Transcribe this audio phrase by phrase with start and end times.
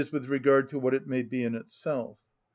[0.11, 2.17] _,with regard to what it may be in itself.